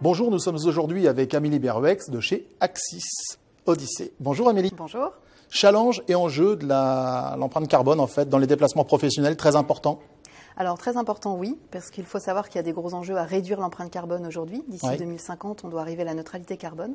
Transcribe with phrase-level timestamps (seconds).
[0.00, 3.02] Bonjour, nous sommes aujourd'hui avec Amélie Beruex de chez Axis
[3.66, 4.12] Odyssée.
[4.20, 4.72] Bonjour Amélie.
[4.76, 5.12] Bonjour.
[5.50, 6.66] Challenge et enjeu de
[7.38, 10.00] l'empreinte carbone en fait dans les déplacements professionnels très important.
[10.56, 13.24] Alors très important, oui, parce qu'il faut savoir qu'il y a des gros enjeux à
[13.24, 14.62] réduire l'empreinte carbone aujourd'hui.
[14.68, 14.96] D'ici Ouais.
[14.96, 16.94] 2050, on doit arriver à la neutralité carbone.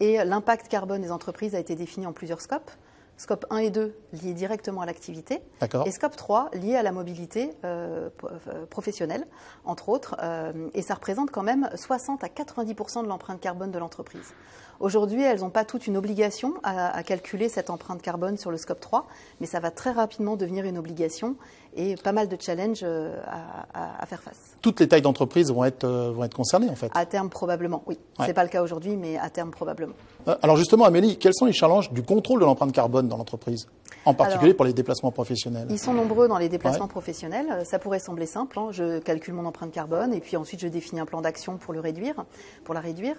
[0.00, 2.70] Et l'impact carbone des entreprises a été défini en plusieurs scopes.
[3.18, 5.40] Scope 1 et 2 liés directement à l'activité.
[5.86, 9.26] Et scope 3 lié à la mobilité euh, euh, professionnelle,
[9.64, 10.16] entre autres.
[10.22, 14.34] euh, et ça représente quand même 60 à 90% de l'empreinte carbone de l'entreprise.
[14.78, 18.58] Aujourd'hui, elles n'ont pas toute une obligation à, à calculer cette empreinte carbone sur le
[18.58, 19.06] scope 3,
[19.40, 21.36] mais ça va très rapidement devenir une obligation
[21.74, 24.56] et pas mal de challenges à, à- à faire face.
[24.60, 26.90] Toutes les tailles d'entreprise vont être, vont être concernées en fait.
[26.94, 27.98] À terme, probablement, oui.
[28.18, 28.26] Ouais.
[28.26, 29.94] C'est pas le cas aujourd'hui, mais à terme, probablement.
[30.28, 33.68] Euh, Alors justement Amélie, quels sont les challenges du contrôle de l'empreinte carbone dans l'entreprise?
[34.04, 35.66] En particulier Alors, pour les déplacements professionnels.
[35.70, 36.90] Ils sont nombreux dans les déplacements Ouais.
[36.90, 37.46] professionnels.
[37.50, 38.58] Euh, Ça pourrait sembler simple.
[38.58, 38.68] hein.
[38.70, 41.80] Je calcule mon empreinte carbone et puis ensuite je définis un plan d'action pour le
[41.80, 42.24] réduire,
[42.64, 43.16] pour la réduire.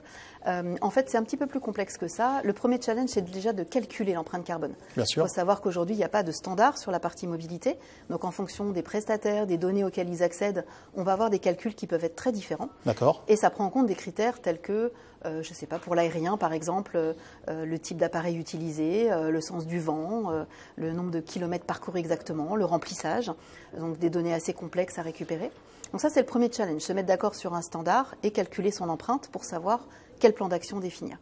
[0.48, 2.42] Euh, en fait, c'est un petit peu plus complexe que ça.
[2.44, 4.74] Le premier challenge, c'est déjà de calculer l'empreinte carbone.
[4.96, 5.24] Bien Il sûr.
[5.28, 7.76] faut savoir qu'aujourd'hui, il n'y a pas de standard sur la partie mobilité.
[8.10, 10.64] Donc, en fonction des prestataires, des données auxquelles ils accèdent,
[10.96, 12.70] on va avoir des calculs qui peuvent être très différents.
[12.86, 13.24] D'accord.
[13.28, 14.94] Et ça prend en compte des critères tels que,
[15.26, 19.32] euh, je ne sais pas, pour l'aérien par exemple, euh, le type d'appareil utilisé, euh,
[19.32, 23.32] le sens du vent, le nombre de kilomètres parcourus exactement, le remplissage,
[23.78, 25.52] donc des données assez complexes à récupérer.
[25.92, 28.90] Donc ça c'est le premier challenge, se mettre d'accord sur un standard et calculer son
[28.90, 29.88] empreinte pour savoir
[30.20, 31.18] quel plan d'action définir.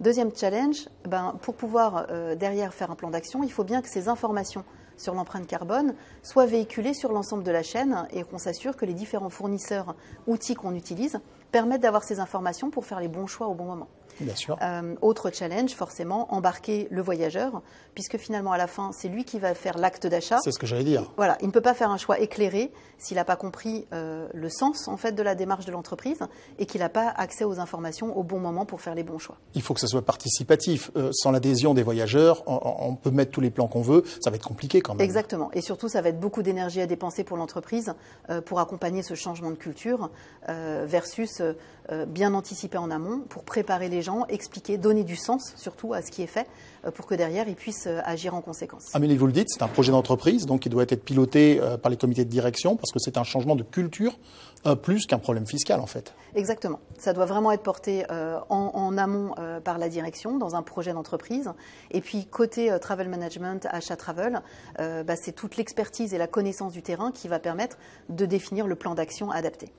[0.00, 3.88] Deuxième challenge, ben, pour pouvoir euh, derrière faire un plan d'action, il faut bien que
[3.88, 4.64] ces informations
[4.96, 8.94] sur l'empreinte carbone soient véhiculées sur l'ensemble de la chaîne et qu'on s'assure que les
[8.94, 9.94] différents fournisseurs,
[10.26, 13.88] outils qu'on utilise, permettent d'avoir ces informations pour faire les bons choix au bon moment.
[14.20, 14.56] Bien sûr.
[14.62, 17.62] Euh, autre challenge, forcément, embarquer le voyageur,
[17.94, 20.38] puisque finalement, à la fin, c'est lui qui va faire l'acte d'achat.
[20.42, 21.10] C'est ce que j'allais dire.
[21.16, 24.48] Voilà, il ne peut pas faire un choix éclairé s'il n'a pas compris euh, le
[24.48, 26.20] sens en fait de la démarche de l'entreprise
[26.58, 29.36] et qu'il n'a pas accès aux informations au bon moment pour faire les bons choix.
[29.54, 30.90] Il faut que ça soit participatif.
[30.96, 34.04] Euh, sans l'adhésion des voyageurs, on, on peut mettre tous les plans qu'on veut.
[34.22, 35.04] Ça va être compliqué quand même.
[35.04, 35.50] Exactement.
[35.52, 37.94] Et surtout, ça va être beaucoup d'énergie à dépenser pour l'entreprise
[38.46, 40.10] pour accompagner ce changement de culture
[40.48, 41.42] versus
[42.06, 46.10] bien anticiper en amont pour préparer les gens, expliquer, donner du sens surtout à ce
[46.10, 46.46] qui est fait
[46.84, 48.94] euh, pour que derrière ils puissent euh, agir en conséquence.
[48.94, 51.90] Amélie, vous le dites, c'est un projet d'entreprise, donc il doit être piloté euh, par
[51.90, 54.18] les comités de direction parce que c'est un changement de culture
[54.64, 56.14] euh, plus qu'un problème fiscal en fait.
[56.34, 56.78] Exactement.
[56.98, 60.62] Ça doit vraiment être porté euh, en, en amont euh, par la direction dans un
[60.62, 61.50] projet d'entreprise.
[61.90, 64.40] Et puis côté euh, travel management, achat travel,
[64.78, 67.76] euh, bah, c'est toute l'expertise et la connaissance du terrain qui va permettre
[68.08, 69.72] de définir le plan d'action adapté.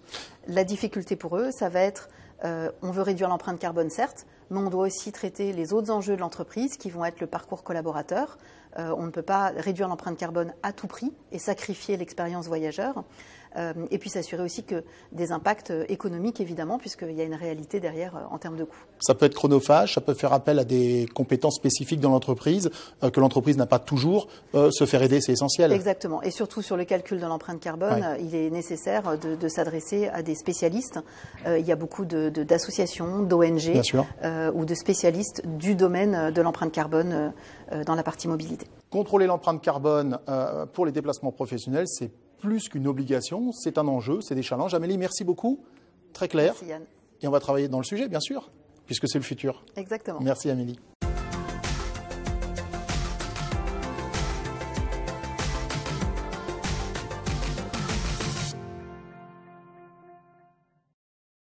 [0.48, 2.03] La difficulté pour eux, ça va être
[2.44, 6.16] euh, on veut réduire l'empreinte carbone, certes, mais on doit aussi traiter les autres enjeux
[6.16, 8.38] de l'entreprise qui vont être le parcours collaborateur.
[8.80, 13.04] Euh, on ne peut pas réduire l'empreinte carbone à tout prix et sacrifier l'expérience voyageur.
[13.56, 17.36] Euh, et puis s'assurer aussi que des impacts euh, économiques, évidemment, puisqu'il y a une
[17.36, 18.76] réalité derrière euh, en termes de coûts.
[19.00, 22.72] Ça peut être chronophage, ça peut faire appel à des compétences spécifiques dans l'entreprise
[23.14, 24.28] que l'entreprise n'a pas toujours.
[24.54, 25.72] Se faire aider, c'est essentiel.
[25.72, 26.24] Exactement.
[26.24, 28.24] Et surtout sur le calcul de l'empreinte carbone, Ouais.
[28.24, 31.00] il est nécessaire de, de s'adresser à des spécialistes.
[31.46, 33.82] Il y a beaucoup de- de- d'associations, d'ONG
[34.56, 37.34] ou de spécialistes du domaine de l'empreinte carbone
[37.86, 38.63] dans la partie mobilité.
[38.94, 44.22] Contrôler l'empreinte carbone euh, pour les déplacements professionnels, c'est plus qu'une obligation, c'est un enjeu,
[44.22, 44.76] c'est des challenges.
[44.76, 45.64] Amélie, merci beaucoup.
[46.14, 46.54] Très clair.
[46.54, 46.84] Merci Yann.
[47.24, 48.52] Et on va travailler dans le sujet, bien sûr,
[48.86, 49.66] puisque c'est le futur.
[49.78, 50.20] Exactement.
[50.22, 50.78] Merci Amélie.